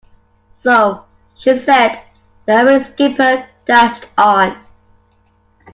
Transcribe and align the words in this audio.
So 0.55 1.05
she 1.35 1.55
said, 1.55 2.01
the 2.47 2.53
irate 2.53 2.87
skipper 2.87 3.45
dashed 3.65 4.07
on. 4.17 4.57